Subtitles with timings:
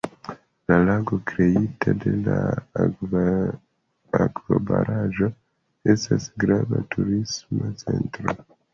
[0.69, 2.39] La lago kreita de la
[2.85, 5.33] akvobaraĵo
[5.97, 8.41] estas grava turisma centro.